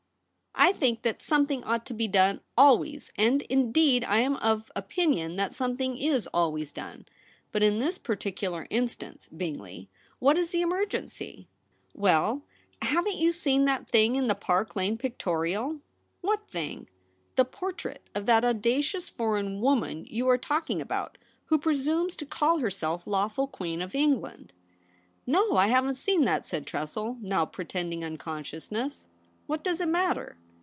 [0.53, 4.71] * I think that something ought to be done always; and, indeed, I am of
[4.75, 7.07] opinion that something is always done.
[7.51, 11.47] But in this par ticular instance, Bingley, what is the emer gency
[12.05, 12.43] ?''Well,
[12.81, 15.79] haven't you seen that thing in the Park Lane Pictorial f'
[16.21, 16.87] What thing
[17.37, 22.59] ?''The portrait of that audacious foreign woman you are talking about, who presumes to call
[22.59, 24.53] herself lawful Queen of England/
[25.25, 25.49] 134 THE REBEL ROSE.
[25.49, 29.07] * No, I haven't seen that,' said Tressel, now pretending unconsciousness.
[29.43, 30.37] * What does it matter